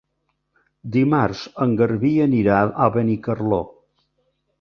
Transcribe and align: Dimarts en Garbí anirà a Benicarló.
Dimarts 0.95 1.43
en 1.65 1.75
Garbí 1.81 2.11
anirà 2.25 2.57
a 2.87 2.87
Benicarló. 2.97 3.61